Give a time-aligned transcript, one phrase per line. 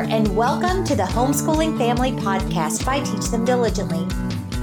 [0.00, 4.08] and welcome to the Homeschooling Family Podcast by Teach Them Diligently.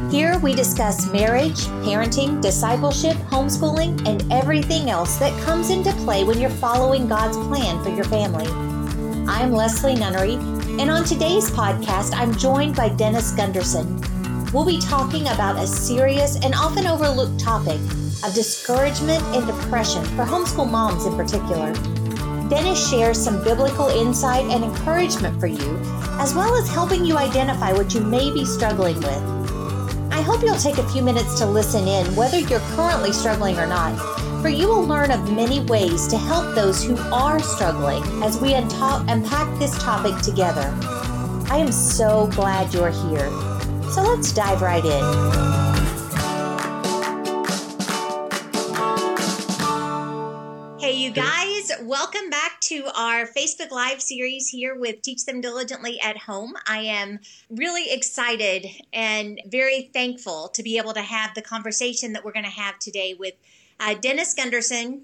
[0.10, 6.40] Here we discuss marriage, parenting, discipleship, homeschooling, and everything else that comes into play when
[6.40, 8.48] you're following God's plan for your family.
[9.28, 10.34] I'm Leslie Nunnery,
[10.82, 14.52] and on today's podcast, I'm joined by Dennis Gundersen.
[14.52, 17.80] We'll be talking about a serious and often overlooked topic
[18.24, 21.99] of discouragement and depression for homeschool moms in particular.
[22.50, 25.78] Dennis shares some biblical insight and encouragement for you,
[26.20, 29.24] as well as helping you identify what you may be struggling with.
[30.12, 33.68] I hope you'll take a few minutes to listen in, whether you're currently struggling or
[33.68, 33.96] not,
[34.42, 38.56] for you will learn of many ways to help those who are struggling as we
[38.56, 40.76] unpack this topic together.
[41.52, 43.30] I am so glad you're here.
[43.92, 45.04] So let's dive right in.
[50.80, 51.49] Hey, you guys.
[51.90, 56.54] Welcome back to our Facebook Live series here with Teach Them Diligently at Home.
[56.68, 57.20] I am
[57.50, 62.46] really excited and very thankful to be able to have the conversation that we're going
[62.46, 63.34] to have today with
[63.80, 65.02] uh, Dennis Gundersen.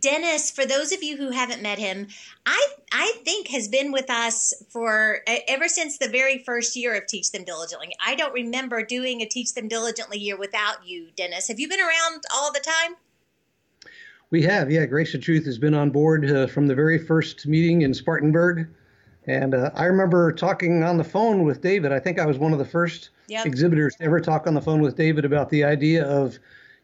[0.00, 2.06] Dennis, for those of you who haven't met him,
[2.46, 7.06] I I think has been with us for ever since the very first year of
[7.06, 7.94] Teach Them Diligently.
[8.02, 11.48] I don't remember doing a Teach Them Diligently year without you, Dennis.
[11.48, 12.96] Have you been around all the time?
[14.32, 14.86] We have, yeah.
[14.86, 18.66] Grace and Truth has been on board uh, from the very first meeting in Spartanburg.
[19.26, 21.92] And uh, I remember talking on the phone with David.
[21.92, 23.44] I think I was one of the first yep.
[23.44, 26.38] exhibitors to ever talk on the phone with David about the idea of,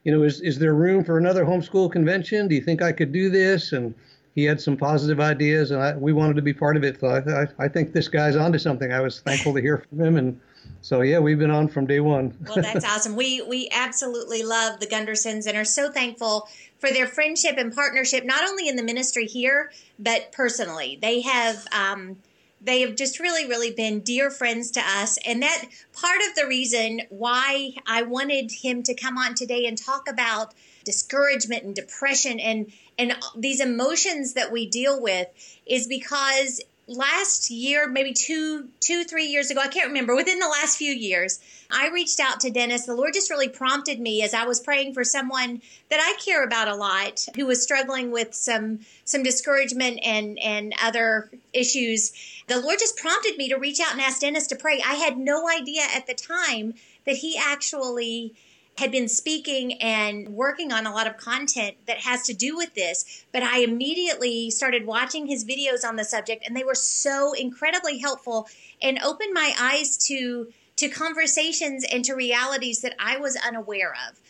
[0.04, 2.48] you know, is, is there room for another homeschool convention?
[2.48, 3.72] Do you think I could do this?
[3.72, 3.94] And
[4.34, 7.00] he had some positive ideas, and I, we wanted to be part of it.
[7.00, 8.92] So I, I, I think this guy's onto something.
[8.92, 10.40] I was thankful to hear from him, and
[10.80, 12.36] so yeah, we've been on from day one.
[12.46, 13.16] well, that's awesome.
[13.16, 16.46] We we absolutely love the Gundersens and are so thankful
[16.78, 20.98] for their friendship and partnership, not only in the ministry here, but personally.
[21.00, 22.18] They have um,
[22.60, 26.46] they have just really, really been dear friends to us, and that part of the
[26.46, 32.40] reason why I wanted him to come on today and talk about discouragement and depression
[32.40, 35.28] and and these emotions that we deal with
[35.66, 40.48] is because last year, maybe two, two, three years ago, I can't remember, within the
[40.48, 41.38] last few years,
[41.70, 42.86] I reached out to Dennis.
[42.86, 45.60] The Lord just really prompted me as I was praying for someone
[45.90, 50.72] that I care about a lot who was struggling with some some discouragement and and
[50.82, 52.12] other issues.
[52.46, 54.80] The Lord just prompted me to reach out and ask Dennis to pray.
[54.84, 56.74] I had no idea at the time
[57.04, 58.34] that he actually
[58.78, 62.74] had been speaking and working on a lot of content that has to do with
[62.74, 67.32] this, but I immediately started watching his videos on the subject and they were so
[67.32, 68.48] incredibly helpful
[68.80, 74.20] and opened my eyes to to conversations and to realities that I was unaware of.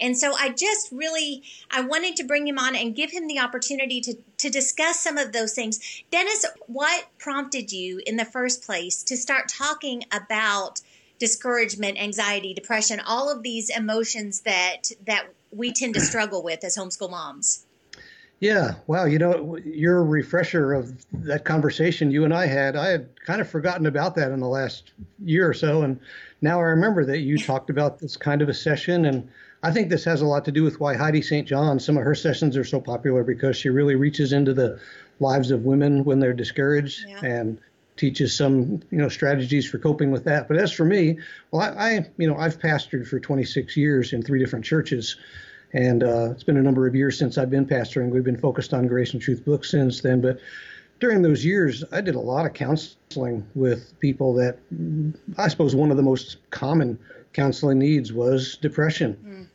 [0.00, 3.40] And so I just really I wanted to bring him on and give him the
[3.40, 6.02] opportunity to to discuss some of those things.
[6.10, 10.80] Dennis, what prompted you in the first place to start talking about
[11.18, 16.76] discouragement, anxiety, depression, all of these emotions that that we tend to struggle with as
[16.76, 17.66] homeschool moms.
[18.40, 19.04] Yeah, wow.
[19.04, 23.48] You know, your refresher of that conversation you and I had, I had kind of
[23.48, 24.92] forgotten about that in the last
[25.24, 25.82] year or so.
[25.82, 25.98] And
[26.40, 29.06] now I remember that you talked about this kind of a session.
[29.06, 29.28] And
[29.64, 31.48] I think this has a lot to do with why Heidi St.
[31.48, 34.78] John, some of her sessions are so popular because she really reaches into the
[35.18, 37.18] lives of women when they're discouraged yeah.
[37.24, 37.60] and
[37.98, 40.48] teaches some you know strategies for coping with that.
[40.48, 41.18] But as for me,
[41.50, 45.16] well, I, I you know I've pastored for 26 years in three different churches,
[45.72, 48.10] and uh, it's been a number of years since I've been pastoring.
[48.10, 50.38] We've been focused on Grace and Truth books since then, but
[51.00, 54.58] during those years, I did a lot of counseling with people that
[55.36, 56.98] I suppose one of the most common
[57.32, 59.16] counseling needs was depression.
[59.24, 59.46] Mm.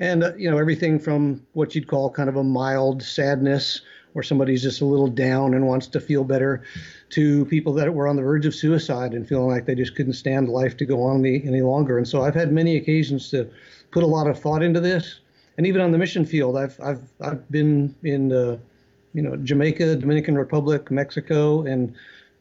[0.00, 3.80] And, uh, you know, everything from what you'd call kind of a mild sadness
[4.14, 6.62] where somebody's just a little down and wants to feel better
[7.10, 10.12] to people that were on the verge of suicide and feeling like they just couldn't
[10.12, 11.98] stand life to go on any, any longer.
[11.98, 13.50] And so I've had many occasions to
[13.90, 15.20] put a lot of thought into this.
[15.58, 18.58] And even on the mission field, I've, I've, I've been in, uh,
[19.14, 21.94] you know, Jamaica, Dominican Republic, Mexico, and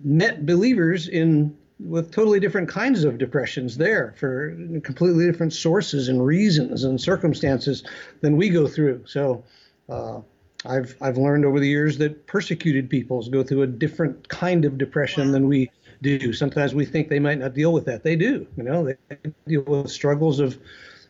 [0.04, 6.24] met believers in with totally different kinds of depressions there for completely different sources and
[6.24, 7.84] reasons and circumstances
[8.22, 9.04] than we go through.
[9.06, 9.44] So
[9.90, 10.22] uh,
[10.66, 14.78] I've I've learned over the years that persecuted peoples go through a different kind of
[14.78, 15.34] depression wow.
[15.34, 15.70] than we
[16.02, 16.34] do.
[16.34, 18.04] Sometimes we think they might not deal with that.
[18.04, 18.48] They do.
[18.58, 19.18] You know, they
[19.48, 20.58] deal with struggles of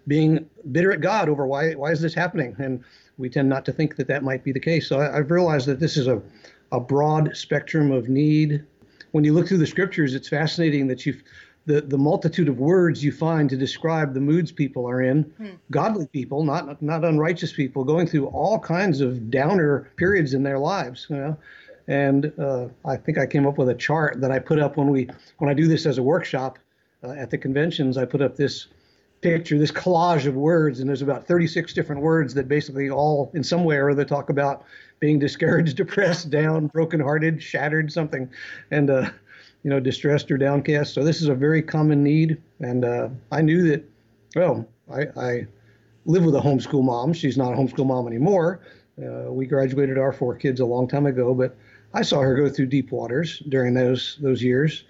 [0.08, 2.84] being bitter at God over why why is this happening, and
[3.18, 4.88] we tend not to think that that might be the case.
[4.88, 6.22] So I, I've realized that this is a
[6.72, 8.66] a broad spectrum of need.
[9.12, 11.24] When you look through the scriptures, it's fascinating that you've
[11.66, 15.52] the, the multitude of words you find to describe the moods people are in, hmm.
[15.72, 20.60] godly people, not not unrighteous people, going through all kinds of downer periods in their
[20.60, 21.38] lives, you know,
[21.88, 24.90] And uh, I think I came up with a chart that I put up when
[24.90, 26.60] we when I do this as a workshop
[27.04, 27.98] uh, at the conventions.
[27.98, 28.68] I put up this
[29.22, 33.42] picture, this collage of words, and there's about 36 different words that basically all, in
[33.42, 34.66] some way or other, talk about
[35.00, 38.30] being discouraged, depressed, down, brokenhearted, shattered, something,
[38.70, 39.10] and uh,
[39.64, 40.94] you know, distressed or downcast.
[40.94, 43.84] So this is a very common need, and uh, I knew that.
[44.36, 45.48] Well, I, I
[46.06, 47.14] live with a homeschool mom.
[47.14, 48.62] She's not a homeschool mom anymore.
[49.02, 51.56] Uh, we graduated our four kids a long time ago, but
[51.94, 54.84] I saw her go through deep waters during those those years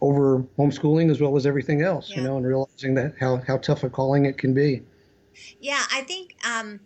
[0.00, 2.16] over homeschooling as well as everything else, yeah.
[2.16, 4.82] you know, and realizing that how, how tough a calling it can be.
[5.60, 6.80] Yeah, I think um,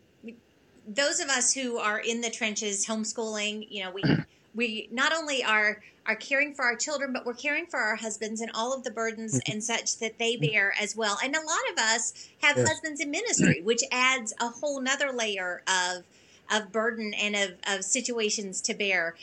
[0.86, 4.02] those of us who are in the trenches homeschooling, you know, we
[4.54, 8.40] we not only are are caring for our children, but we're caring for our husbands
[8.42, 9.52] and all of the burdens mm-hmm.
[9.52, 10.52] and such that they mm-hmm.
[10.52, 11.18] bear as well.
[11.22, 12.68] And a lot of us have yes.
[12.68, 16.04] husbands in ministry, which adds a whole nother layer of
[16.50, 19.16] of burden and of, of situations to bear.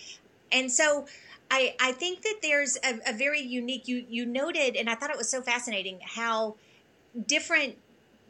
[0.52, 1.06] And so
[1.52, 5.12] I, I think that there's a, a very unique you you noted and I thought
[5.12, 6.56] it was so fascinating how
[7.28, 7.78] different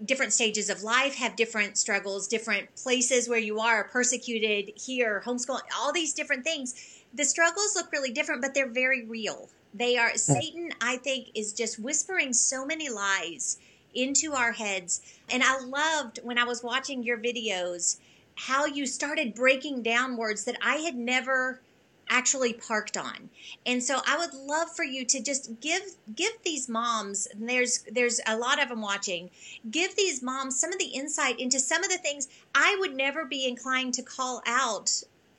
[0.05, 5.61] different stages of life have different struggles, different places where you are persecuted here, homeschooling,
[5.77, 7.03] all these different things.
[7.13, 9.49] The struggles look really different, but they're very real.
[9.73, 13.57] They are Satan, I think, is just whispering so many lies
[13.93, 15.01] into our heads.
[15.29, 17.97] And I loved when I was watching your videos
[18.35, 21.61] how you started breaking down words that I had never
[22.11, 23.29] actually parked on.
[23.65, 25.81] And so I would love for you to just give
[26.13, 29.31] give these moms there's there's a lot of them watching.
[29.71, 33.25] Give these moms some of the insight into some of the things I would never
[33.25, 34.91] be inclined to call out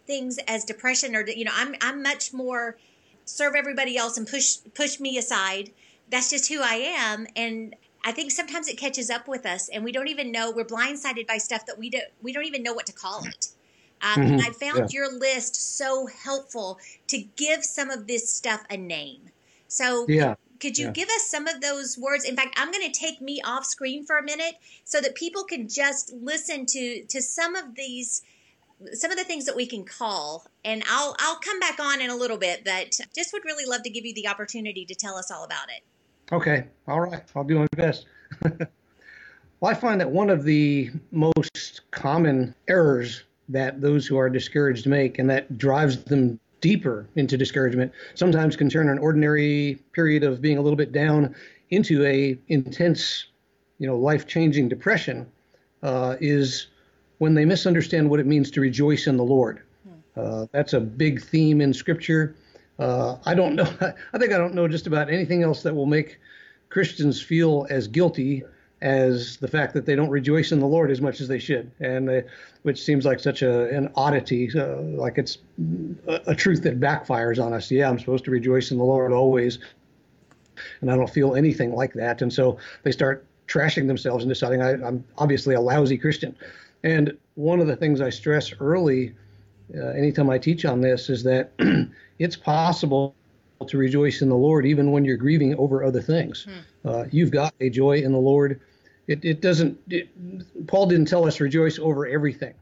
[0.07, 2.79] things as depression or you know I'm I'm much more
[3.25, 5.71] serve everybody else and push push me aside.
[6.11, 9.85] That's just who I am and I think sometimes it catches up with us and
[9.85, 12.73] we don't even know we're blindsided by stuff that we don't we don't even know
[12.73, 13.49] what to call it.
[14.03, 14.41] Um, mm-hmm.
[14.41, 14.99] I found yeah.
[14.99, 19.31] your list so helpful to give some of this stuff a name.
[19.69, 20.35] So yeah.
[20.63, 20.93] Could you yeah.
[20.93, 22.25] give us some of those words?
[22.25, 24.55] In fact, I'm going to take me off screen for a minute
[24.85, 28.23] so that people can just listen to to some of these
[28.93, 32.11] some of the things that we can call and I'll I'll come back on in
[32.11, 35.17] a little bit, but just would really love to give you the opportunity to tell
[35.17, 35.83] us all about it.
[36.33, 36.69] Okay.
[36.87, 37.25] All right.
[37.35, 38.07] I'll do my best.
[38.43, 44.87] well, I find that one of the most common errors that those who are discouraged
[44.87, 50.41] make and that drives them deeper into discouragement sometimes can turn an ordinary period of
[50.41, 51.35] being a little bit down
[51.71, 53.27] into a intense
[53.79, 55.27] you know life-changing depression
[55.83, 56.69] uh, is
[57.19, 60.21] when they misunderstand what it means to rejoice in the lord hmm.
[60.21, 62.37] uh, that's a big theme in scripture
[62.79, 63.69] uh, i don't know
[64.13, 66.21] i think i don't know just about anything else that will make
[66.69, 68.45] christians feel as guilty
[68.83, 71.71] as the fact that they don't rejoice in the Lord as much as they should,
[71.79, 72.25] and they,
[72.63, 75.39] which seems like such a, an oddity, uh, like it's
[76.09, 77.71] a, a, truth that backfires on us.
[77.71, 79.61] Yeah, I'm supposed to rejoice in the Lord always,
[80.81, 84.63] and I don't feel anything like that, and so they start trashing themselves and deciding
[84.63, 86.35] I, am obviously a lousy Christian.
[86.83, 89.15] And one of the things I stress early,
[89.77, 91.53] uh, anytime I teach on this, is that
[92.19, 93.15] it's possible
[93.69, 96.49] to rejoice in the Lord even when you're grieving over other things.
[96.49, 96.89] Hmm.
[96.89, 98.61] Uh, you've got a joy in the Lord
[99.07, 99.79] it, it doesn't.
[99.89, 102.55] It, Paul didn't tell us rejoice over everything.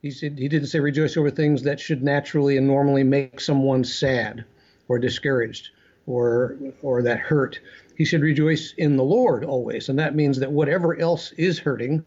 [0.00, 3.84] He said he didn't say rejoice over things that should naturally and normally make someone
[3.84, 4.44] sad
[4.88, 5.70] or discouraged
[6.06, 7.60] or or that hurt.
[7.96, 12.04] He said rejoice in the Lord always, and that means that whatever else is hurting,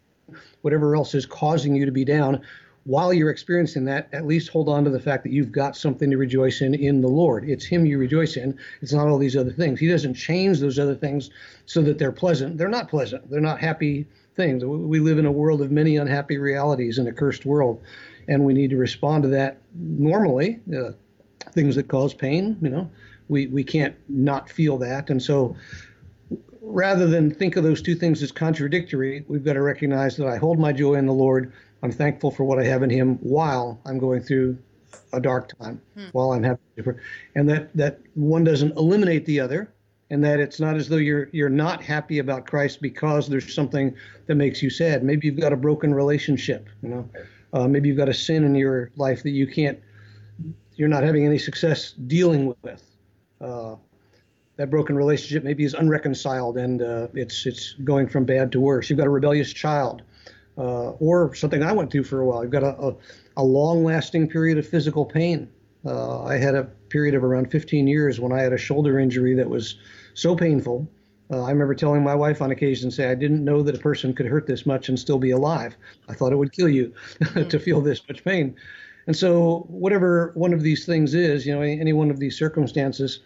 [0.61, 2.41] whatever else is causing you to be down,
[2.85, 6.09] while you're experiencing that, at least hold on to the fact that you've got something
[6.11, 7.47] to rejoice in in the Lord.
[7.49, 8.57] It's Him you rejoice in.
[8.81, 9.79] It's not all these other things.
[9.79, 11.31] He doesn't change those other things
[11.65, 12.57] so that they're pleasant.
[12.57, 13.29] They're not pleasant.
[13.29, 14.63] They're not happy things.
[14.63, 17.81] We live in a world of many unhappy realities in a cursed world,
[18.27, 20.59] and we need to respond to that normally.
[20.71, 20.91] Uh,
[21.51, 22.89] things that cause pain, you know,
[23.29, 25.09] we, we can't not feel that.
[25.09, 25.55] And so
[26.61, 30.37] rather than think of those two things as contradictory, we've got to recognize that I
[30.37, 31.53] hold my joy in the Lord
[31.85, 34.57] I'm thankful for what I have in Him while I'm going through
[35.13, 36.07] a dark time, hmm.
[36.13, 36.99] while I'm having different,
[37.35, 39.71] and that that one doesn't eliminate the other,
[40.09, 43.95] and that it's not as though you're you're not happy about Christ because there's something
[44.25, 45.03] that makes you sad.
[45.03, 47.09] Maybe you've got a broken relationship, you know,
[47.53, 49.79] uh, maybe you've got a sin in your life that you can't,
[50.75, 52.83] you're not having any success dealing with.
[53.39, 53.75] Uh,
[54.57, 58.89] that broken relationship maybe is unreconciled and uh, it's it's going from bad to worse.
[58.89, 60.01] You've got a rebellious child
[60.57, 62.41] uh, or something I went through for a while.
[62.41, 62.95] I've got a, a,
[63.37, 65.49] a long lasting period of physical pain.
[65.85, 69.35] Uh, I had a period of around 15 years when I had a shoulder injury
[69.35, 69.75] that was
[70.13, 70.87] so painful.
[71.31, 74.13] Uh, I remember telling my wife on occasion, say, I didn't know that a person
[74.13, 75.75] could hurt this much and still be alive.
[76.07, 76.93] I thought it would kill you
[77.49, 78.55] to feel this much pain.
[79.07, 82.37] And so, whatever one of these things is, you know, any, any one of these
[82.37, 83.19] circumstances,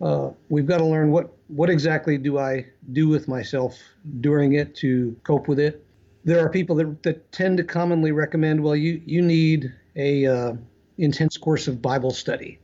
[0.00, 3.78] uh, we've got to learn what what exactly do I do with myself
[4.20, 5.85] during it to cope with it.
[6.26, 10.52] There are people that, that tend to commonly recommend, well, you you need a uh,
[10.98, 12.58] intense course of Bible study,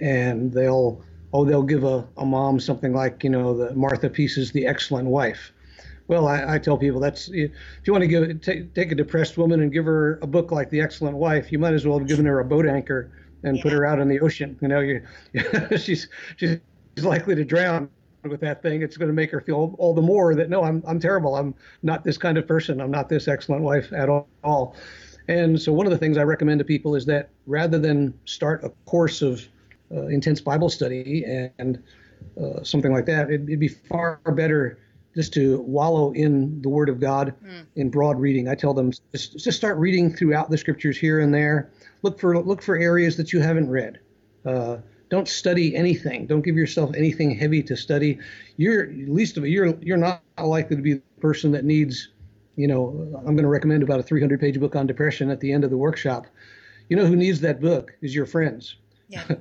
[0.00, 1.02] and they'll
[1.32, 5.08] oh they'll give a, a mom something like you know the Martha Peace's The Excellent
[5.08, 5.52] Wife.
[6.08, 7.50] Well, I, I tell people that's if
[7.84, 10.70] you want to give take, take a depressed woman and give her a book like
[10.70, 13.12] The Excellent Wife, you might as well have given her a boat anchor
[13.44, 13.62] and yeah.
[13.62, 14.58] put her out in the ocean.
[14.60, 15.02] You know, you,
[15.78, 16.58] she's she's
[16.98, 17.88] likely to drown
[18.30, 18.82] with that thing.
[18.82, 21.36] It's going to make her feel all the more that no, I'm I'm terrible.
[21.36, 22.80] I'm not this kind of person.
[22.80, 24.76] I'm not this excellent wife at all.
[25.28, 28.62] And so one of the things I recommend to people is that rather than start
[28.62, 29.46] a course of
[29.90, 31.24] uh, intense Bible study
[31.58, 31.82] and
[32.40, 34.78] uh, something like that, it'd, it'd, be far better
[35.14, 37.64] just to wallow in the Word of God mm.
[37.76, 38.48] in broad reading.
[38.48, 41.70] I tell them just, just start reading throughout the Scriptures here and there.
[42.02, 44.00] Look for look for areas that you haven't read.
[44.44, 44.78] Uh,
[45.14, 46.26] don't study anything.
[46.26, 48.18] Don't give yourself anything heavy to study.
[48.56, 49.50] You're least of it.
[49.50, 52.08] You're you're not likely to be the person that needs.
[52.56, 55.52] You know, I'm going to recommend about a 300 page book on depression at the
[55.52, 56.26] end of the workshop.
[56.88, 58.74] You know who needs that book is your friends.
[59.08, 59.22] Yeah.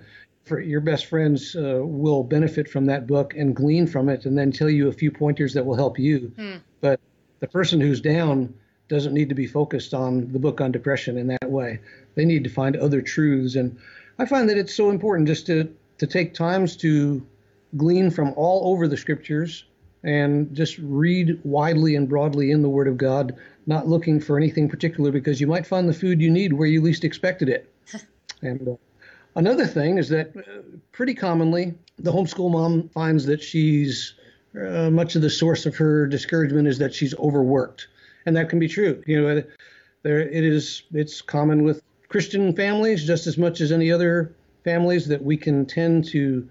[0.46, 4.38] For your best friends uh, will benefit from that book and glean from it, and
[4.38, 6.34] then tell you a few pointers that will help you.
[6.36, 6.58] Hmm.
[6.82, 7.00] But
[7.40, 8.54] the person who's down
[8.90, 11.80] doesn't need to be focused on the book on depression in that way.
[12.16, 13.78] They need to find other truths and
[14.20, 17.26] I find that it's so important just to, to take times to
[17.78, 19.66] glean from all over the scriptures
[20.04, 24.70] and just read widely and broadly in the Word of God, not looking for anything
[24.70, 27.74] particular because you might find the food you need where you least expected it.
[28.42, 28.76] and uh,
[29.36, 34.16] another thing is that uh, pretty commonly the homeschool mom finds that she's
[34.60, 37.88] uh, much of the source of her discouragement is that she's overworked,
[38.26, 39.02] and that can be true.
[39.08, 39.44] You know,
[40.04, 40.84] there it is.
[40.94, 41.82] It's common with
[42.14, 46.48] Christian families just as much as any other families that we can tend to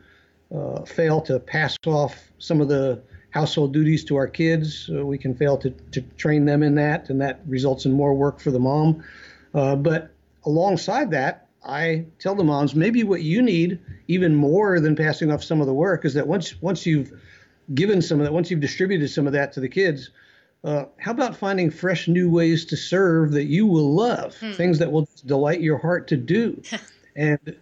[0.52, 3.00] uh, fail to pass off some of the
[3.31, 4.90] household duties to our kids.
[4.92, 8.12] Uh, we can fail to, to train them in that, and that results in more
[8.12, 9.04] work for the mom.
[9.54, 10.11] Uh, but
[10.47, 13.78] alongside that, I tell the moms maybe what you need
[14.09, 17.12] even more than passing off some of the work is that once once you've
[17.73, 20.11] given some of that, once you've distributed some of that to the kids,
[20.64, 24.52] uh, how about finding fresh new ways to serve that you will love, hmm.
[24.52, 26.62] things that will delight your heart to do,
[27.16, 27.57] and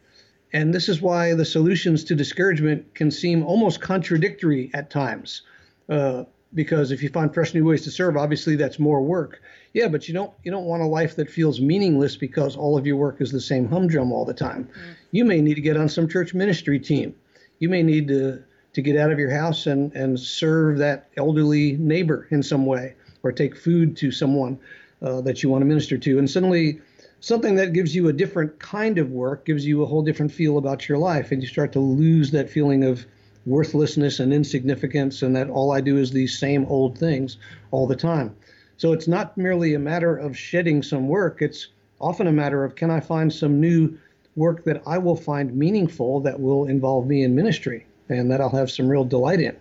[0.52, 5.42] and this is why the solutions to discouragement can seem almost contradictory at times,
[5.88, 9.40] uh, because if you find fresh new ways to serve, obviously that's more work.
[9.72, 12.86] Yeah, but you don't you don't want a life that feels meaningless because all of
[12.86, 14.64] your work is the same humdrum all the time.
[14.74, 14.90] Hmm.
[15.10, 17.14] You may need to get on some church ministry team.
[17.60, 21.76] You may need to to get out of your house and, and serve that elderly
[21.76, 24.58] neighbor in some way or take food to someone
[25.02, 26.18] uh, that you want to minister to.
[26.18, 26.80] And suddenly,
[27.20, 30.58] something that gives you a different kind of work gives you a whole different feel
[30.58, 31.32] about your life.
[31.32, 33.06] And you start to lose that feeling of
[33.46, 37.38] worthlessness and insignificance and that all I do is these same old things
[37.70, 38.36] all the time.
[38.76, 41.68] So it's not merely a matter of shedding some work, it's
[42.00, 43.98] often a matter of can I find some new
[44.36, 48.50] work that I will find meaningful that will involve me in ministry and that I'll
[48.50, 49.56] have some real delight in.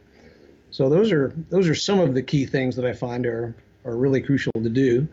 [0.71, 3.95] So those are those are some of the key things that I find are are
[3.95, 5.07] really crucial to do.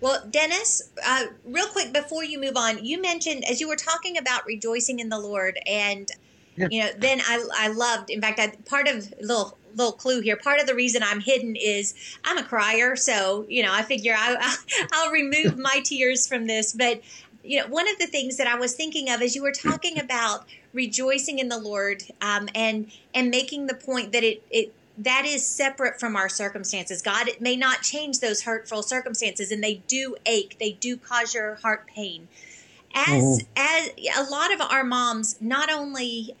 [0.00, 4.18] Well, Dennis, uh, real quick before you move on, you mentioned as you were talking
[4.18, 6.10] about rejoicing in the Lord, and
[6.56, 6.68] yeah.
[6.70, 8.10] you know, then I I loved.
[8.10, 10.36] In fact, I, part of little little clue here.
[10.36, 14.14] Part of the reason I'm hidden is I'm a crier, so you know I figure
[14.16, 14.56] I,
[14.92, 16.72] I'll remove my tears from this.
[16.72, 17.00] But
[17.42, 19.98] you know, one of the things that I was thinking of as you were talking
[19.98, 25.24] about rejoicing in the Lord um, and and making the point that it it that
[25.24, 27.00] is separate from our circumstances.
[27.00, 30.56] God it may not change those hurtful circumstances, and they do ache.
[30.60, 32.28] They do cause your heart pain.
[32.94, 34.18] As mm-hmm.
[34.18, 36.34] as a lot of our moms, not only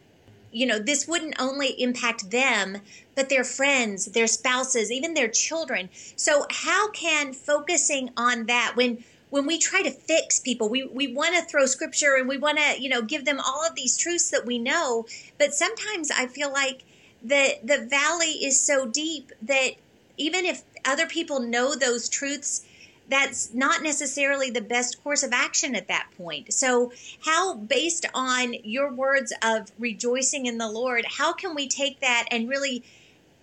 [0.54, 2.78] you know this wouldn't only impact them
[3.16, 9.02] but their friends their spouses even their children so how can focusing on that when
[9.34, 12.56] when we try to fix people, we, we want to throw scripture and we want
[12.56, 15.06] to, you know, give them all of these truths that we know.
[15.40, 16.84] But sometimes I feel like
[17.20, 19.70] the the valley is so deep that
[20.16, 22.64] even if other people know those truths,
[23.10, 26.54] that's not necessarily the best course of action at that point.
[26.54, 26.92] So,
[27.24, 32.26] how, based on your words of rejoicing in the Lord, how can we take that
[32.30, 32.84] and really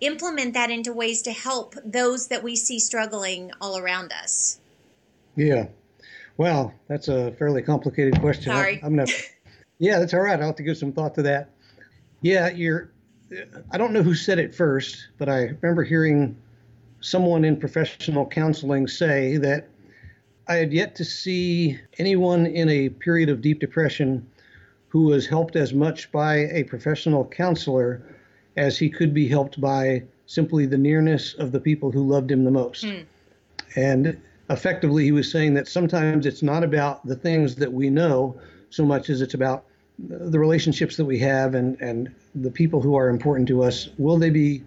[0.00, 4.58] implement that into ways to help those that we see struggling all around us?
[5.36, 5.66] Yeah,
[6.36, 8.52] well, that's a fairly complicated question.
[8.52, 8.80] Sorry.
[8.82, 9.10] I, am gonna.
[9.78, 10.38] Yeah, that's all right.
[10.38, 11.50] I'll have to give some thought to that.
[12.20, 12.92] Yeah, you're.
[13.72, 16.36] I don't know who said it first, but I remember hearing
[17.00, 19.68] someone in professional counseling say that
[20.46, 24.24] I had yet to see anyone in a period of deep depression
[24.88, 28.02] who was helped as much by a professional counselor
[28.56, 32.44] as he could be helped by simply the nearness of the people who loved him
[32.44, 32.84] the most.
[32.84, 33.04] Mm.
[33.74, 34.20] And
[34.52, 38.38] effectively, he was saying that sometimes it's not about the things that we know
[38.70, 39.64] so much as it's about
[39.98, 43.88] the relationships that we have and, and the people who are important to us.
[43.98, 44.62] Will they be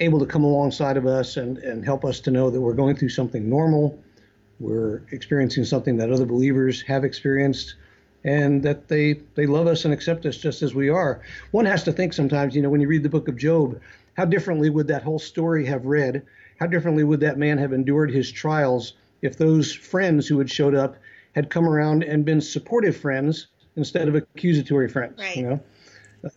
[0.00, 2.96] able to come alongside of us and, and help us to know that we're going
[2.96, 3.98] through something normal?
[4.60, 7.74] We're experiencing something that other believers have experienced
[8.24, 11.20] and that they they love us and accept us just as we are.
[11.50, 13.80] One has to think sometimes, you know, when you read the book of Job,
[14.16, 16.22] how differently would that whole story have read?
[16.60, 20.74] How differently would that man have endured his trials if those friends who had showed
[20.74, 20.96] up
[21.34, 25.18] had come around and been supportive friends instead of accusatory friends?
[25.18, 25.36] Right.
[25.36, 25.60] You know,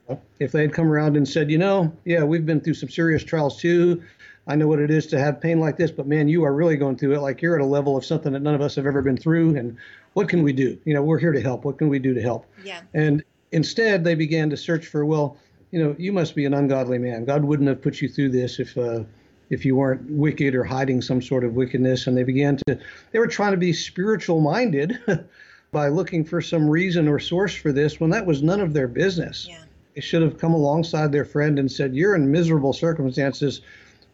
[0.09, 2.89] uh, if they had come around and said, you know, yeah, we've been through some
[2.89, 4.01] serious trials too.
[4.47, 6.77] I know what it is to have pain like this, but man, you are really
[6.77, 7.19] going through it.
[7.19, 9.57] Like you're at a level of something that none of us have ever been through.
[9.57, 9.77] And
[10.13, 10.77] what can we do?
[10.85, 11.65] You know, we're here to help.
[11.65, 12.45] What can we do to help?
[12.63, 12.81] Yeah.
[12.93, 15.37] And instead, they began to search for, well,
[15.71, 17.25] you know, you must be an ungodly man.
[17.25, 19.03] God wouldn't have put you through this if uh,
[19.49, 22.07] if you weren't wicked or hiding some sort of wickedness.
[22.07, 22.79] And they began to,
[23.11, 24.99] they were trying to be spiritual minded
[25.71, 28.87] by looking for some reason or source for this when that was none of their
[28.87, 29.47] business.
[29.49, 29.63] Yeah.
[29.93, 33.61] They should have come alongside their friend and said, You're in miserable circumstances.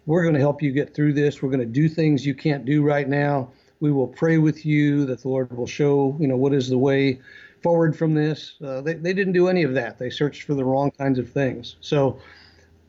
[0.05, 1.41] We're going to help you get through this.
[1.41, 3.49] We're going to do things you can't do right now.
[3.79, 6.77] We will pray with you that the Lord will show, you know, what is the
[6.77, 7.19] way
[7.63, 8.55] forward from this.
[8.63, 9.97] Uh, they, they didn't do any of that.
[9.97, 11.75] They searched for the wrong kinds of things.
[11.81, 12.19] So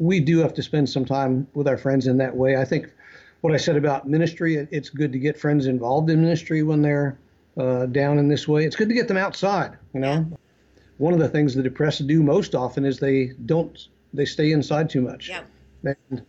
[0.02, 2.56] we do have to spend some time with our friends in that way.
[2.56, 2.92] I think
[3.40, 6.82] what I said about ministry, it, it's good to get friends involved in ministry when
[6.82, 7.16] they're
[7.56, 8.64] uh, down in this way.
[8.64, 10.26] It's good to get them outside, you know.
[10.28, 10.36] Yeah.
[10.98, 13.78] One of the things the depressed do most often is they don't,
[14.12, 15.28] they stay inside too much.
[15.28, 15.42] Yeah.
[15.84, 16.24] And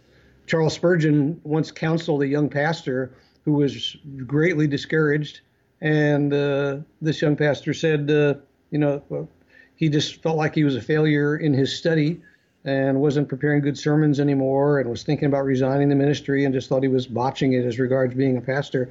[0.45, 3.11] Charles Spurgeon once counseled a young pastor
[3.43, 5.41] who was greatly discouraged
[5.81, 8.35] and uh, this young pastor said, uh,
[8.69, 9.27] you know,
[9.75, 12.21] he just felt like he was a failure in his study
[12.65, 16.69] and wasn't preparing good sermons anymore and was thinking about resigning the ministry and just
[16.69, 18.89] thought he was botching it as regards being a pastor.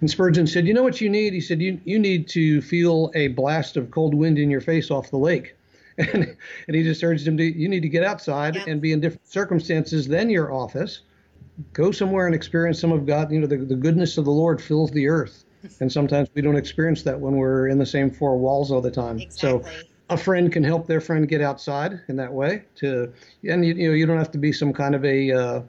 [0.00, 1.32] And Spurgeon said, You know what you need?
[1.32, 4.90] He said, You, you need to feel a blast of cold wind in your face
[4.90, 5.56] off the lake.
[5.98, 6.34] And,
[6.68, 9.28] and he just urged him to, You need to get outside and be in different
[9.28, 11.00] circumstances than your office.
[11.74, 13.30] Go somewhere and experience some of God.
[13.30, 15.44] You know, the, the goodness of the Lord fills the earth
[15.80, 18.90] and sometimes we don't experience that when we're in the same four walls all the
[18.90, 19.18] time.
[19.18, 19.62] Exactly.
[19.62, 22.64] So a friend can help their friend get outside in that way.
[22.76, 23.12] To
[23.48, 25.62] and you, you know you don't have to be some kind of a uh,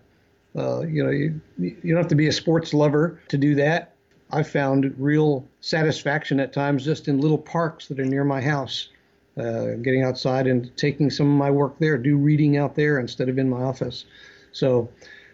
[0.55, 3.95] uh, you know you, you don't have to be a sports lover to do that.
[4.31, 8.89] I've found real satisfaction at times just in little parks that are near my house.
[9.35, 13.29] Uh, getting outside and taking some of my work there, do reading out there instead
[13.29, 14.05] of in my office.
[14.51, 14.87] So,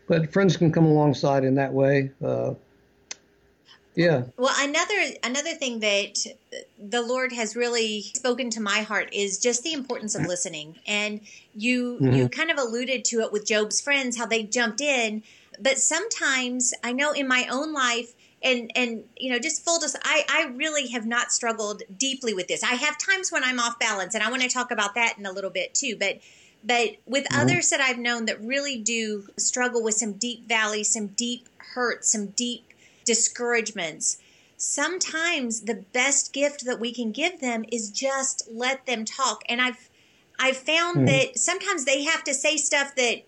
[0.07, 2.09] but friends can come alongside in that way.
[3.99, 4.23] Yeah.
[4.37, 6.25] Well, another another thing that
[6.81, 10.79] the Lord has really spoken to my heart is just the importance of listening.
[10.87, 11.19] And
[11.53, 12.13] you mm-hmm.
[12.13, 15.21] you kind of alluded to it with Job's friends how they jumped in,
[15.59, 19.97] but sometimes I know in my own life and and you know just full dis-
[20.01, 22.63] I I really have not struggled deeply with this.
[22.63, 25.25] I have times when I'm off balance and I want to talk about that in
[25.25, 26.19] a little bit too, but
[26.63, 27.41] but with mm-hmm.
[27.41, 32.13] others that I've known that really do struggle with some deep valleys, some deep hurts,
[32.13, 32.68] some deep
[33.09, 34.19] discouragements,
[34.55, 39.41] sometimes the best gift that we can give them is just let them talk.
[39.49, 39.89] And I've
[40.39, 41.05] I've found mm.
[41.07, 43.23] that sometimes they have to say stuff that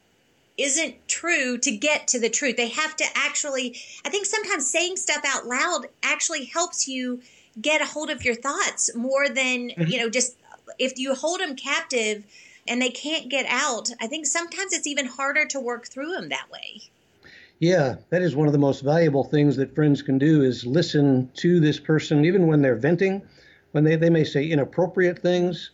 [0.55, 2.57] isn't true to get to the truth.
[2.57, 7.21] They have to actually I think sometimes saying stuff out loud actually helps you
[7.59, 9.87] get a hold of your thoughts more than, mm-hmm.
[9.87, 10.35] you know, just
[10.77, 12.23] if you hold them captive
[12.67, 16.29] and they can't get out, I think sometimes it's even harder to work through them
[16.29, 16.83] that way.
[17.61, 21.29] Yeah, that is one of the most valuable things that friends can do is listen
[21.35, 23.21] to this person, even when they're venting,
[23.73, 25.69] when they, they may say inappropriate things.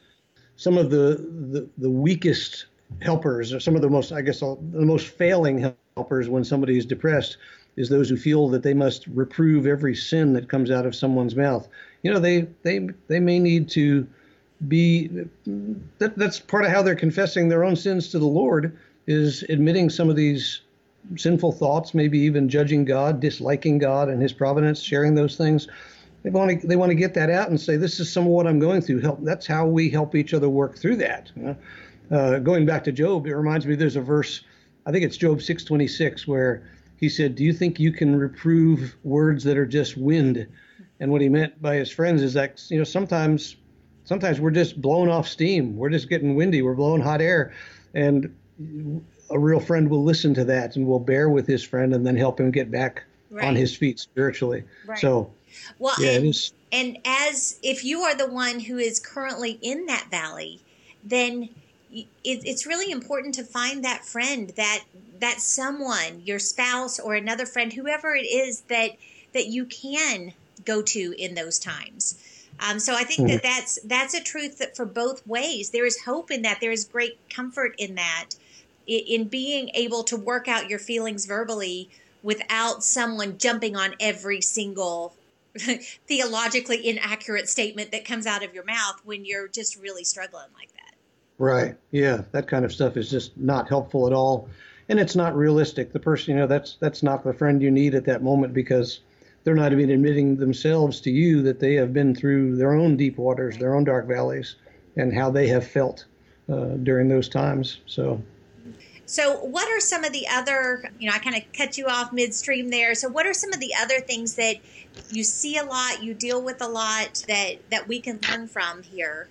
[0.58, 2.66] Some of the, the, the weakest
[3.02, 6.86] helpers, or some of the most, I guess, the most failing helpers when somebody is
[6.86, 7.38] depressed
[7.78, 11.38] is those who feel that they must reprove every sin that comes out of someone's
[11.38, 11.70] mouth.
[12.04, 14.06] You know, they, they, they may need to
[14.68, 15.08] be,
[16.00, 19.90] that, that's part of how they're confessing their own sins to the Lord is admitting
[19.90, 20.64] some of these
[21.16, 25.68] sinful thoughts, maybe even judging God, disliking God and His providence, sharing those things.
[26.24, 28.32] They want to they want to get that out and say, "This is some of
[28.32, 29.24] what I'm going through." Help.
[29.24, 31.32] That's how we help each other work through that.
[32.12, 34.42] Uh, going back to Job, it reminds me there's a verse,
[34.86, 36.64] I think it's Job 6:26, where
[36.98, 40.48] he said, "Do you think you can reprove words that are just wind?"
[41.00, 43.56] And what he meant by his friends is that you know sometimes
[44.04, 45.78] sometimes we're just blowing off steam.
[45.78, 46.62] We're just getting windy.
[46.62, 47.54] We're blowing hot air,
[47.94, 48.34] and
[49.30, 52.16] a real friend will listen to that and will bear with his friend and then
[52.16, 53.46] help him get back right.
[53.46, 54.64] on his feet spiritually.
[54.86, 55.00] Right.
[55.00, 55.32] So
[55.80, 56.52] Well, yeah, and.
[56.70, 60.60] And as if you are the one who is currently in that valley,
[61.02, 61.50] then
[61.92, 64.84] it, it's really important to find that friend, that
[65.20, 68.92] that someone, your spouse or another friend, whoever it is that
[69.34, 70.34] that you can
[70.66, 72.22] go to in those times.
[72.60, 73.28] Um, so I think mm-hmm.
[73.28, 76.60] that that's that's a truth that for both ways there is hope in that.
[76.60, 78.32] There is great comfort in that,
[78.88, 81.90] in, in being able to work out your feelings verbally
[82.24, 85.14] without someone jumping on every single
[86.08, 90.72] theologically inaccurate statement that comes out of your mouth when you're just really struggling like
[90.74, 90.96] that.
[91.38, 91.76] Right.
[91.92, 94.50] Yeah, that kind of stuff is just not helpful at all,
[94.90, 95.92] and it's not realistic.
[95.92, 99.02] The person, you know, that's that's not the friend you need at that moment because
[99.44, 103.18] they're not even admitting themselves to you that they have been through their own deep
[103.18, 104.56] waters, their own dark valleys,
[104.96, 106.06] and how they have felt
[106.50, 107.82] uh, during those times.
[107.86, 108.22] So.
[109.10, 112.12] So, what are some of the other, you know, I kind of cut you off
[112.12, 112.94] midstream there.
[112.94, 114.58] So, what are some of the other things that
[115.10, 118.84] you see a lot, you deal with a lot that that we can learn from
[118.84, 119.30] here?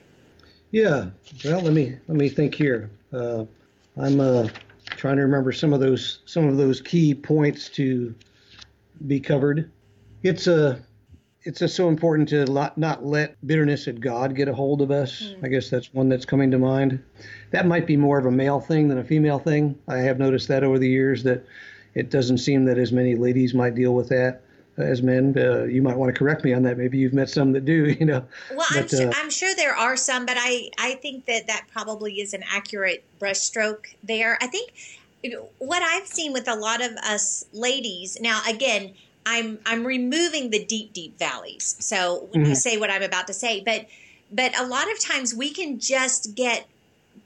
[0.70, 1.10] Yeah,
[1.44, 2.90] well, let me let me think here.
[3.12, 3.44] Uh,
[3.98, 4.48] I'm uh,
[4.86, 8.14] trying to remember some of those some of those key points to
[9.06, 9.70] be covered.
[10.22, 10.80] It's a
[11.46, 12.44] it's just so important to
[12.76, 15.22] not let bitterness at God get a hold of us.
[15.22, 15.44] Mm.
[15.44, 17.02] I guess that's one that's coming to mind.
[17.52, 19.78] That might be more of a male thing than a female thing.
[19.86, 21.46] I have noticed that over the years that
[21.94, 24.42] it doesn't seem that as many ladies might deal with that
[24.76, 25.34] as men.
[25.38, 26.76] Uh, you might want to correct me on that.
[26.78, 27.84] Maybe you've met some that do.
[27.96, 28.24] You know.
[28.50, 31.46] Well, but, I'm, sure, uh, I'm sure there are some, but I I think that
[31.46, 34.36] that probably is an accurate brushstroke there.
[34.42, 34.72] I think
[35.58, 38.94] what I've seen with a lot of us ladies now again.
[39.26, 41.76] I'm I'm removing the deep deep valleys.
[41.80, 42.52] So when mm-hmm.
[42.52, 43.86] I say what I'm about to say, but
[44.32, 46.66] but a lot of times we can just get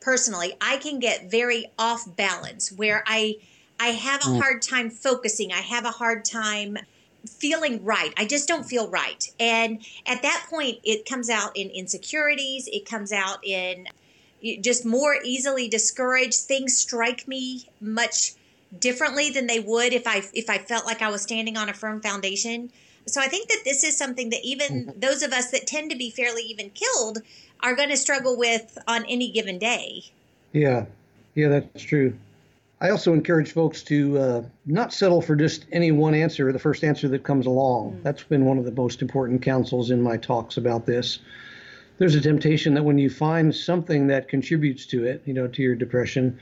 [0.00, 3.36] personally, I can get very off balance where I
[3.78, 4.40] I have a mm.
[4.40, 5.52] hard time focusing.
[5.52, 6.78] I have a hard time
[7.26, 8.12] feeling right.
[8.16, 9.30] I just don't feel right.
[9.38, 13.86] And at that point, it comes out in insecurities, it comes out in
[14.62, 16.40] just more easily discouraged.
[16.40, 18.32] Things strike me much
[18.78, 21.74] differently than they would if I if I felt like I was standing on a
[21.74, 22.70] firm foundation.
[23.06, 25.00] So I think that this is something that even mm-hmm.
[25.00, 27.18] those of us that tend to be fairly even killed
[27.62, 30.04] are going to struggle with on any given day.
[30.52, 30.86] Yeah.
[31.34, 32.16] Yeah, that's true.
[32.80, 36.82] I also encourage folks to uh, not settle for just any one answer, the first
[36.82, 37.92] answer that comes along.
[37.92, 38.02] Mm.
[38.02, 41.18] That's been one of the most important counsels in my talks about this.
[41.98, 45.62] There's a temptation that when you find something that contributes to it, you know, to
[45.62, 46.38] your depression,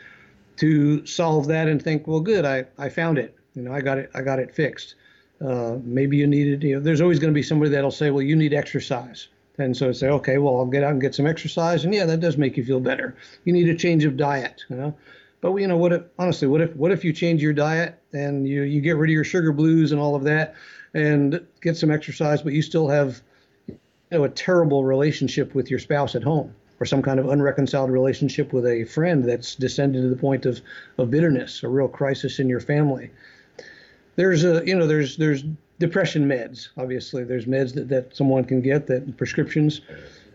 [0.58, 3.34] to solve that and think, well, good, I, I found it.
[3.54, 4.94] You know, I got it, I got it fixed.
[5.40, 8.22] Uh, maybe you needed, you know, there's always going to be somebody that'll say, well,
[8.22, 9.28] you need exercise.
[9.58, 11.84] And so say, okay, well, I'll get out and get some exercise.
[11.84, 13.16] And yeah, that does make you feel better.
[13.44, 14.94] You need a change of diet, you know.
[15.40, 15.92] But you know what?
[15.92, 19.10] If, honestly, what if what if you change your diet and you you get rid
[19.10, 20.54] of your sugar blues and all of that,
[20.94, 23.22] and get some exercise, but you still have
[23.68, 23.78] you
[24.10, 28.52] know a terrible relationship with your spouse at home, or some kind of unreconciled relationship
[28.52, 30.60] with a friend that's descended to the point of
[30.98, 33.10] of bitterness, a real crisis in your family.
[34.16, 35.44] There's a you know there's there's
[35.78, 36.68] depression meds.
[36.76, 39.80] Obviously, there's meds that, that someone can get that prescriptions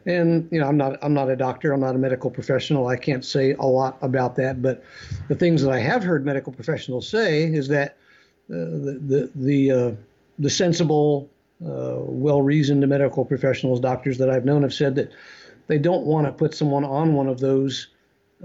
[0.06, 2.96] and you know i'm not i'm not a doctor i'm not a medical professional i
[2.96, 4.84] can't say a lot about that but
[5.28, 7.98] the things that i have heard medical professionals say is that
[8.50, 9.92] uh, the the the, uh,
[10.40, 11.30] the sensible
[11.66, 15.12] uh, well-reasoned medical professionals doctors that i've known have said that
[15.68, 17.88] they don't want to put someone on one of those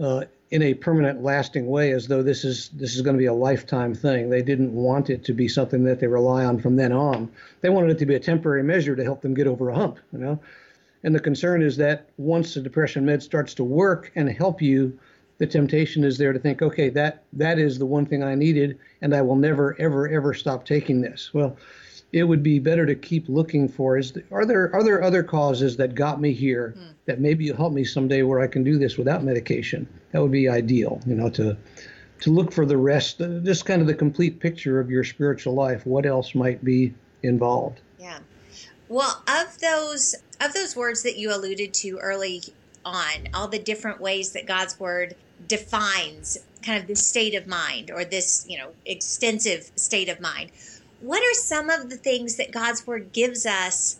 [0.00, 3.26] uh, in a permanent lasting way as though this is this is going to be
[3.26, 4.30] a lifetime thing.
[4.30, 7.30] They didn't want it to be something that they rely on from then on.
[7.60, 9.98] They wanted it to be a temporary measure to help them get over a hump
[10.12, 10.40] you know?
[11.04, 14.98] And the concern is that once the depression med starts to work and help you,
[15.38, 18.78] the temptation is there to think, okay, that that is the one thing I needed,
[19.00, 21.32] and I will never, ever, ever stop taking this.
[21.32, 21.56] Well,
[22.12, 25.76] it would be better to keep looking for is are there are there other causes
[25.76, 26.92] that got me here hmm.
[27.06, 29.86] that maybe you help me someday where I can do this without medication?
[30.12, 31.56] That would be ideal, you know, to
[32.20, 35.86] to look for the rest, just kind of the complete picture of your spiritual life.
[35.86, 37.80] What else might be involved?
[37.98, 38.18] Yeah.
[38.88, 42.42] Well, of those of those words that you alluded to early
[42.84, 45.14] on, all the different ways that God's word
[45.46, 50.50] defines kind of this state of mind or this, you know, extensive state of mind.
[51.00, 53.98] What are some of the things that God's word gives us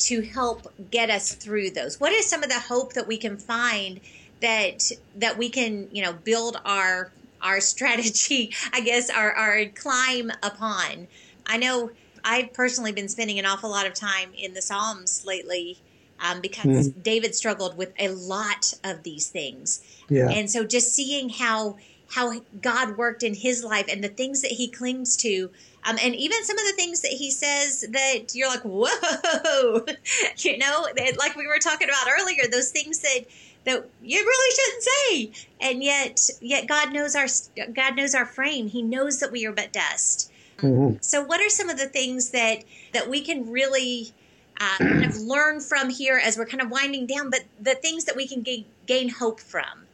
[0.00, 2.00] to help get us through those?
[2.00, 4.00] What is some of the hope that we can find
[4.40, 10.30] that that we can, you know, build our our strategy, I guess, our, our climb
[10.42, 11.08] upon?
[11.46, 11.90] I know
[12.24, 15.78] I've personally been spending an awful lot of time in the Psalms lately
[16.20, 17.00] um, because mm-hmm.
[17.00, 19.82] David struggled with a lot of these things.
[20.08, 20.28] Yeah.
[20.28, 21.78] And so just seeing how
[22.10, 25.50] how God worked in his life and the things that he clings to,
[25.84, 29.86] Um, and even some of the things that he says that you're like, whoa,
[30.38, 30.86] you know,
[31.18, 33.24] like we were talking about earlier, those things that
[33.64, 37.26] that you really shouldn't say, and yet, yet God knows our
[37.72, 38.68] God knows our frame.
[38.68, 40.30] He knows that we are but dust.
[40.58, 40.96] Mm-hmm.
[41.00, 44.12] So, what are some of the things that that we can really
[44.60, 47.30] uh, kind of learn from here as we're kind of winding down?
[47.30, 49.86] But the things that we can gain, gain hope from.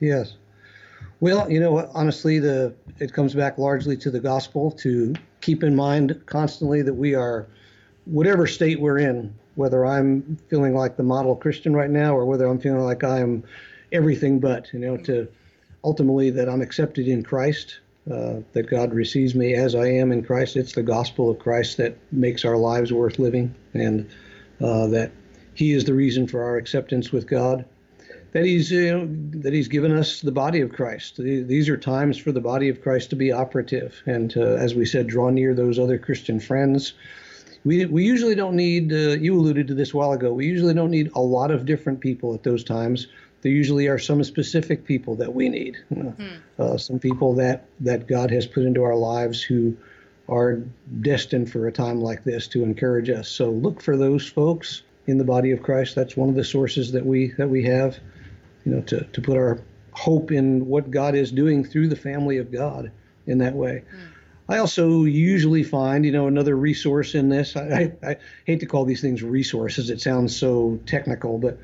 [0.00, 0.34] Yes.
[1.24, 5.74] Well, you know, honestly, the it comes back largely to the gospel to keep in
[5.74, 7.46] mind constantly that we are,
[8.04, 12.46] whatever state we're in, whether I'm feeling like the model Christian right now or whether
[12.46, 13.42] I'm feeling like I am
[13.90, 15.26] everything but, you know, to
[15.82, 17.80] ultimately that I'm accepted in Christ,
[18.12, 20.56] uh, that God receives me as I am in Christ.
[20.56, 24.10] It's the gospel of Christ that makes our lives worth living and
[24.60, 25.10] uh, that
[25.54, 27.64] He is the reason for our acceptance with God
[28.34, 29.08] that he's you know,
[29.42, 31.16] that he's given us the body of Christ.
[31.18, 34.84] These are times for the body of Christ to be operative, and to, as we
[34.84, 36.94] said, draw near those other Christian friends.
[37.64, 38.92] We we usually don't need.
[38.92, 40.32] Uh, you alluded to this a while ago.
[40.32, 43.06] We usually don't need a lot of different people at those times.
[43.42, 45.76] There usually are some specific people that we need.
[45.88, 46.10] hmm.
[46.58, 49.76] uh, some people that that God has put into our lives who
[50.28, 50.60] are
[51.02, 53.28] destined for a time like this to encourage us.
[53.28, 55.94] So look for those folks in the body of Christ.
[55.94, 57.96] That's one of the sources that we that we have
[58.64, 59.60] you know, to, to put our
[59.92, 62.90] hope in what God is doing through the family of God
[63.26, 63.84] in that way.
[63.94, 64.08] Mm.
[64.48, 67.56] I also usually find, you know, another resource in this.
[67.56, 71.58] I, I, I, hate to call these things resources; it sounds so technical, but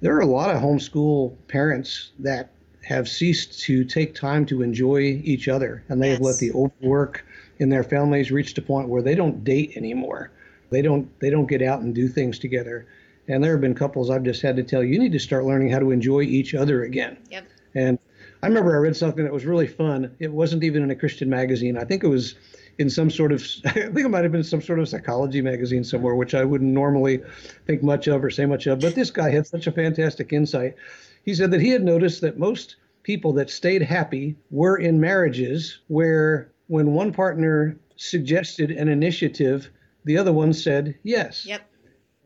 [0.00, 2.50] there are a lot of homeschool parents that
[2.82, 6.18] have ceased to take time to enjoy each other, and they yes.
[6.18, 7.24] have let the overwork
[7.58, 10.30] in their families reach a point where they don't date anymore.
[10.70, 12.86] They don't they don't get out and do things together.
[13.30, 15.44] And there have been couples I've just had to tell you, you need to start
[15.44, 17.16] learning how to enjoy each other again.
[17.30, 17.46] Yep.
[17.74, 17.98] And
[18.42, 20.16] I remember I read something that was really fun.
[20.18, 21.76] It wasn't even in a Christian magazine.
[21.76, 22.34] I think it was
[22.78, 25.84] in some sort of, I think it might have been some sort of psychology magazine
[25.84, 27.22] somewhere, which I wouldn't normally
[27.66, 28.80] think much of or say much of.
[28.80, 30.74] But this guy had such a fantastic insight.
[31.22, 35.80] He said that he had noticed that most people that stayed happy were in marriages
[35.86, 39.70] where when one partner suggested an initiative,
[40.04, 41.46] the other one said yes.
[41.46, 41.62] Yep.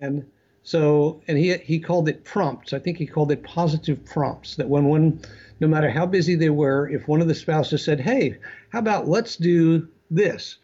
[0.00, 0.24] And
[0.64, 2.72] so, and he he called it prompts.
[2.72, 4.56] I think he called it positive prompts.
[4.56, 5.20] That when one,
[5.60, 8.36] no matter how busy they were, if one of the spouses said, "Hey,
[8.70, 10.56] how about let's do this,"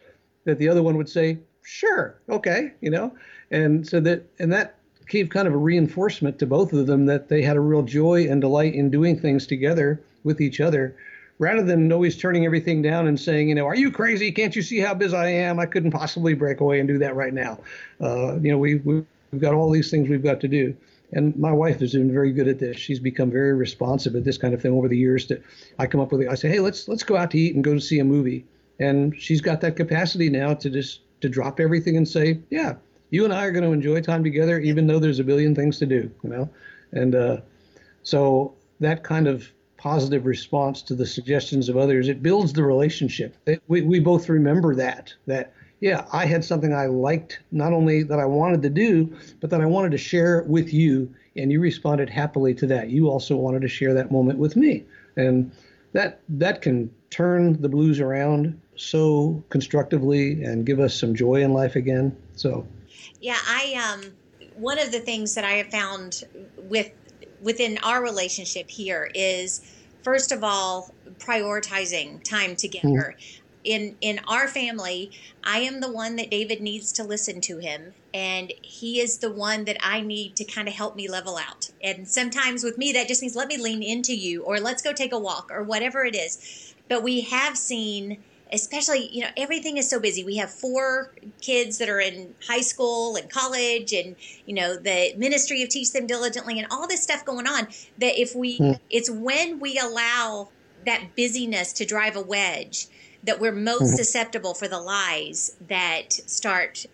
[0.45, 3.13] that the other one would say, "Sure, okay," you know,
[3.51, 4.75] and so that and that
[5.07, 8.25] gave kind of a reinforcement to both of them that they had a real joy
[8.27, 10.95] and delight in doing things together with each other
[11.37, 14.31] rather than always turning everything down and saying, you know, are you crazy?
[14.31, 15.59] Can't you see how busy I am?
[15.59, 17.59] I couldn't possibly break away and do that right now.
[17.99, 20.75] Uh, you know, we, we We've got all these things we've got to do.
[21.13, 22.77] And my wife has been very good at this.
[22.77, 25.27] She's become very responsive at this kind of thing over the years.
[25.27, 25.43] That
[25.77, 27.73] I come up with, I say, hey, let's let's go out to eat and go
[27.73, 28.45] to see a movie.
[28.79, 32.75] And she's got that capacity now to just to drop everything and say, yeah,
[33.09, 35.77] you and I are going to enjoy time together, even though there's a billion things
[35.79, 36.49] to do, you know.
[36.93, 37.37] And uh,
[38.03, 43.35] so that kind of positive response to the suggestions of others, it builds the relationship.
[43.45, 48.03] It, we we both remember that that yeah, I had something I liked, not only
[48.03, 51.59] that I wanted to do, but that I wanted to share with you, and you
[51.59, 52.91] responded happily to that.
[52.91, 54.85] You also wanted to share that moment with me,
[55.17, 55.51] and
[55.93, 61.51] that that can turn the blues around so constructively and give us some joy in
[61.51, 62.15] life again.
[62.35, 62.65] So,
[63.19, 64.11] yeah, I um,
[64.55, 66.23] one of the things that I have found
[66.57, 66.91] with
[67.41, 69.61] within our relationship here is
[70.03, 73.15] first of all prioritizing time together.
[73.17, 75.11] Mm in in our family
[75.43, 79.31] i am the one that david needs to listen to him and he is the
[79.31, 81.69] one that i need to kind of help me level out.
[81.83, 84.93] And sometimes with me that just means let me lean into you or let's go
[84.93, 86.73] take a walk or whatever it is.
[86.89, 88.17] But we have seen
[88.53, 90.23] especially you know everything is so busy.
[90.23, 95.13] We have four kids that are in high school and college and you know the
[95.17, 97.67] ministry of teach them diligently and all this stuff going on
[97.99, 98.79] that if we mm.
[98.89, 100.49] it's when we allow
[100.85, 102.87] that busyness to drive a wedge
[103.23, 103.95] that we're most mm-hmm.
[103.95, 106.85] susceptible for the lies that start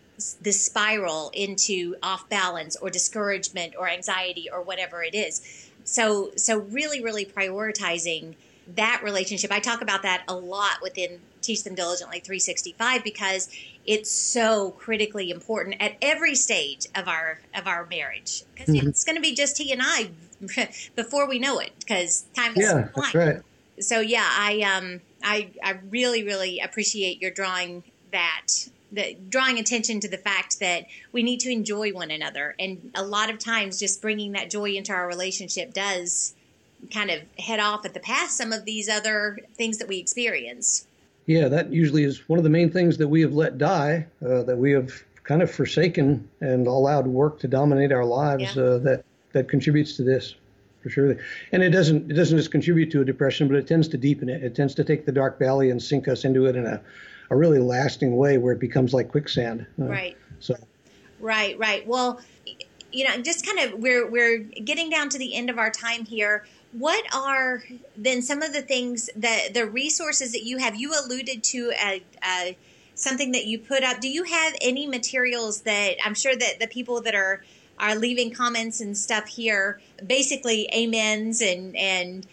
[0.42, 5.70] this spiral into off balance or discouragement or anxiety or whatever it is.
[5.84, 8.36] So so really really prioritizing
[8.76, 9.52] that relationship.
[9.52, 13.50] I talk about that a lot within Teach Them Diligently 365 because
[13.86, 18.88] it's so critically important at every stage of our of our marriage because mm-hmm.
[18.90, 20.10] it's going to be just he and I
[20.96, 22.92] before we know it because time is yeah, flying.
[22.96, 23.38] That's right.
[23.80, 28.48] So yeah, I um I, I really, really appreciate your drawing that,
[28.92, 32.56] the, drawing attention to the fact that we need to enjoy one another.
[32.60, 36.34] And a lot of times, just bringing that joy into our relationship does
[36.94, 40.88] kind of head off at the pass some of these other things that we experience.
[41.26, 44.44] Yeah, that usually is one of the main things that we have let die, uh,
[44.44, 44.92] that we have
[45.24, 48.56] kind of forsaken and allowed work to dominate our lives.
[48.56, 48.64] Yeah.
[48.64, 49.04] Uh, that
[49.34, 50.36] that contributes to this
[50.88, 51.17] for sure.
[51.52, 54.30] And it doesn't it doesn't just contribute to a depression, but it tends to deepen
[54.30, 54.43] it.
[54.43, 56.82] It tends to take the dark valley and sink us into it in a,
[57.30, 59.65] a really lasting way where it becomes like quicksand.
[59.80, 60.17] Uh, right.
[60.39, 60.56] So.
[61.19, 61.58] Right.
[61.60, 61.86] Right.
[61.86, 62.21] Well,
[62.91, 66.06] you know, just kind of we're we're getting down to the end of our time
[66.06, 66.45] here.
[66.71, 67.63] What are
[67.95, 70.76] then some of the things that the resources that you have?
[70.76, 72.58] You alluded to a, a
[72.95, 74.00] something that you put up.
[74.00, 77.43] Do you have any materials that I'm sure that the people that are
[77.80, 82.28] are leaving comments and stuff here, basically amens and and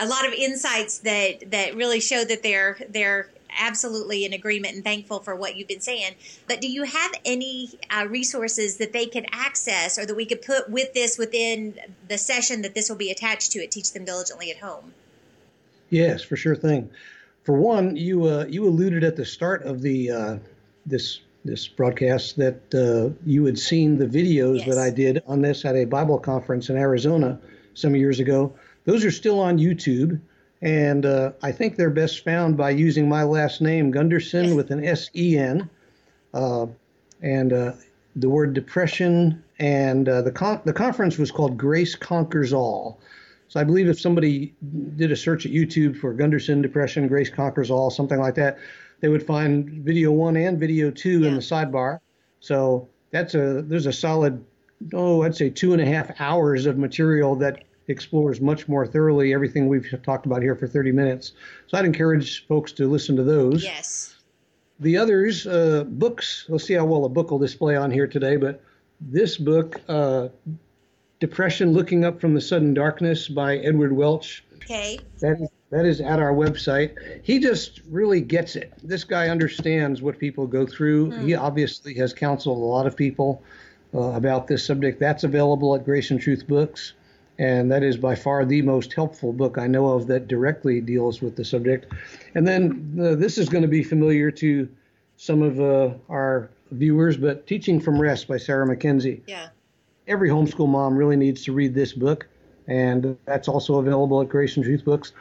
[0.00, 4.84] a lot of insights that that really show that they're they're absolutely in agreement and
[4.84, 6.14] thankful for what you've been saying.
[6.48, 10.42] But do you have any uh, resources that they could access or that we could
[10.42, 13.70] put with this within the session that this will be attached to it?
[13.70, 14.92] Teach them diligently at home.
[15.90, 16.90] Yes, for sure thing.
[17.44, 20.36] For one, you uh, you alluded at the start of the uh,
[20.86, 24.68] this this broadcast that uh, you had seen the videos yes.
[24.68, 27.38] that I did on this at a Bible conference in Arizona
[27.74, 28.54] some years ago.
[28.84, 30.20] Those are still on YouTube,
[30.62, 34.84] and uh, I think they're best found by using my last name, Gundersen, with an
[34.84, 35.68] S E N,
[36.32, 36.66] uh,
[37.22, 37.72] and uh,
[38.16, 39.42] the word depression.
[39.58, 42.98] And uh, the con- the conference was called Grace Conquers All.
[43.48, 44.52] So I believe if somebody
[44.96, 48.58] did a search at YouTube for Gundersen depression, Grace Conquers All, something like that,
[49.04, 51.28] they would find video one and video two yeah.
[51.28, 52.00] in the sidebar.
[52.40, 54.42] So that's a there's a solid
[54.94, 59.34] oh I'd say two and a half hours of material that explores much more thoroughly
[59.34, 61.32] everything we've talked about here for 30 minutes.
[61.66, 63.62] So I'd encourage folks to listen to those.
[63.62, 64.16] Yes.
[64.80, 66.46] The others, uh, books.
[66.48, 68.36] Let's see how well a book will display on here today.
[68.36, 68.62] But
[69.02, 70.28] this book, uh,
[71.20, 74.42] Depression Looking Up from the Stubborn Darkness by Edward Welch.
[74.54, 74.98] Okay.
[75.20, 76.96] That is that is at our website.
[77.24, 78.72] He just really gets it.
[78.84, 81.10] This guy understands what people go through.
[81.10, 81.26] Mm.
[81.26, 83.42] He obviously has counseled a lot of people
[83.92, 85.00] uh, about this subject.
[85.00, 86.92] That's available at Grace and Truth Books,
[87.40, 91.20] and that is by far the most helpful book I know of that directly deals
[91.20, 91.92] with the subject.
[92.36, 94.68] And then uh, this is going to be familiar to
[95.16, 99.22] some of uh, our viewers, but Teaching from Rest by Sarah Mackenzie.
[99.26, 99.48] Yeah.
[100.06, 102.28] Every homeschool mom really needs to read this book,
[102.68, 105.12] and that's also available at Grace and Truth Books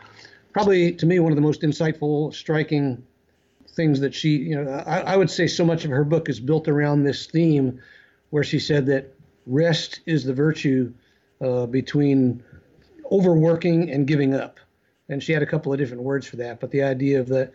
[0.54, 3.04] probably to me one of the most insightful, striking
[3.70, 6.40] things that she, you know, I, I, would say so much of her book is
[6.40, 7.82] built around this theme,
[8.30, 9.16] where she said that
[9.48, 10.94] rest is the virtue
[11.42, 12.44] uh, between
[13.12, 14.60] overworking and giving up,
[15.10, 17.52] and she had a couple of different words for that, but the idea of that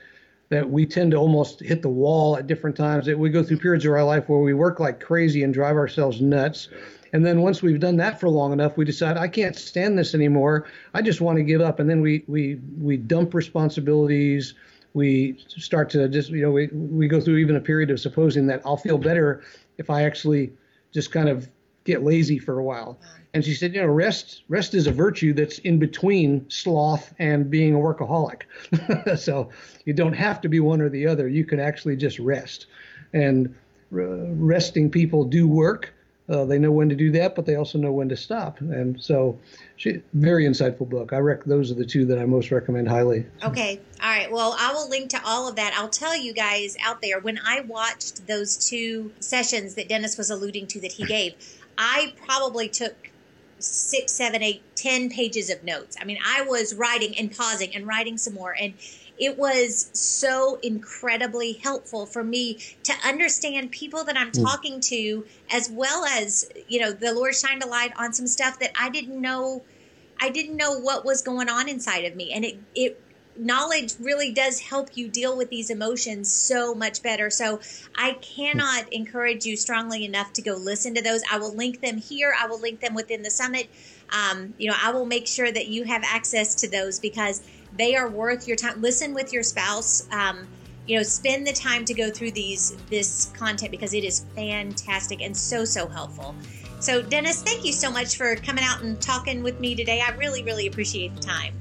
[0.51, 3.05] that we tend to almost hit the wall at different times.
[3.05, 5.77] That we go through periods of our life where we work like crazy and drive
[5.77, 6.69] ourselves nuts,
[7.13, 10.15] and then once we've done that for long enough, we decide I can't stand this
[10.15, 10.67] anymore.
[10.95, 11.81] I just want to give up.
[11.81, 14.55] And then we we we dump responsibilities.
[14.95, 18.47] We start to just you know we we go through even a period of supposing
[18.49, 19.43] that I'll feel better
[19.79, 20.53] if I actually
[20.93, 21.49] just kind of
[21.85, 22.99] get lazy for a while.
[23.35, 27.51] And she said, you know, rest rest is a virtue that's in between sloth and
[27.51, 28.43] being a workaholic.
[29.19, 29.51] so
[29.85, 31.29] you don't have to be one or the other.
[31.29, 32.67] You can actually just rest.
[33.15, 33.55] And
[33.91, 35.95] uh, resting people do work
[36.29, 38.61] uh, they know when to do that, but they also know when to stop.
[38.61, 39.39] And so,
[39.77, 41.13] she, very insightful book.
[41.13, 43.25] I rec- those are the two that I most recommend highly.
[43.43, 44.31] Okay, all right.
[44.31, 45.75] Well, I will link to all of that.
[45.77, 50.31] I'll tell you guys out there when I watched those two sessions that Dennis was
[50.31, 51.35] alluding to that he gave,
[51.79, 53.11] I probably took
[53.59, 55.97] six, seven, eight, ten pages of notes.
[56.01, 58.75] I mean, I was writing and pausing and writing some more and
[59.19, 64.43] it was so incredibly helpful for me to understand people that I'm mm.
[64.43, 68.59] talking to, as well as, you know, the Lord shined a light on some stuff
[68.61, 69.63] that I didn't know.
[70.21, 72.33] I didn't know what was going on inside of me.
[72.33, 73.03] And it, it,
[73.39, 77.31] knowledge really does help you deal with these emotions so much better.
[77.31, 77.61] So
[77.97, 81.23] I cannot encourage you strongly enough to go listen to those.
[81.31, 82.35] I will link them here.
[82.39, 83.69] I will link them within the summit.
[84.11, 87.43] Um, you know, I will make sure that you have access to those because
[87.77, 88.81] they are worth your time.
[88.81, 90.09] Listen with your spouse.
[90.11, 90.47] Um,
[90.89, 95.21] you know, spend the time to go through these this content because it is fantastic
[95.21, 96.35] and so so helpful.
[96.81, 100.01] So, Dennis, thank you so much for coming out and talking with me today.
[100.01, 101.55] I really really appreciate the time.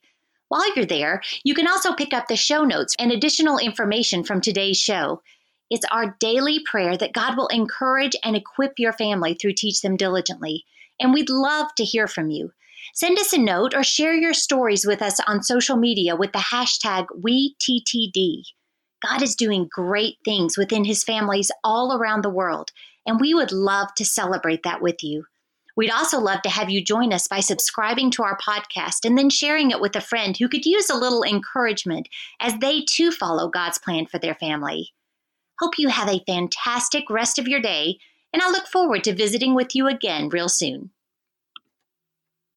[0.47, 4.41] While you're there, you can also pick up the show notes and additional information from
[4.41, 5.21] today's show.
[5.71, 9.97] It's our daily prayer that God will encourage and equip your family through Teach Them
[9.97, 10.63] Diligently.
[10.99, 12.51] And we'd love to hear from you.
[12.93, 16.39] Send us a note or share your stories with us on social media with the
[16.39, 18.43] hashtag WeTTD.
[19.05, 22.71] God is doing great things within his families all around the world,
[23.05, 25.25] and we would love to celebrate that with you.
[25.75, 29.29] We'd also love to have you join us by subscribing to our podcast and then
[29.29, 32.07] sharing it with a friend who could use a little encouragement
[32.39, 34.93] as they too follow God's plan for their family.
[35.59, 37.97] Hope you have a fantastic rest of your day,
[38.31, 40.91] and I look forward to visiting with you again real soon.